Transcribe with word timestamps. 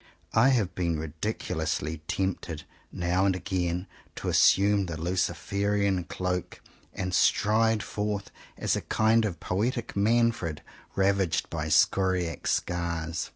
I 0.33 0.49
have 0.49 0.73
been 0.73 0.97
ridiculously 0.99 1.99
tempted 2.07 2.63
now 2.91 3.27
and 3.27 3.35
again 3.35 3.85
to 4.15 4.29
assume 4.29 4.87
the 4.87 4.99
Luciferian 4.99 6.05
cloak 6.05 6.59
and 6.91 7.13
stride 7.13 7.83
forth 7.83 8.31
as 8.57 8.75
a 8.75 8.81
kind 8.81 9.25
of 9.25 9.39
poetic 9.39 9.95
Manfred, 9.95 10.63
ravaged 10.95 11.51
by 11.51 11.67
scoriae 11.67 12.47
scars. 12.47 13.29